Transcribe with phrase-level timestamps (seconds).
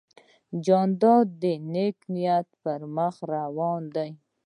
[0.65, 1.43] جانداد د
[1.73, 4.09] نیک نیت پر مخ روان دی.